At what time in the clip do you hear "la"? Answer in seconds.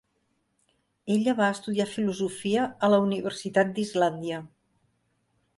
2.95-3.01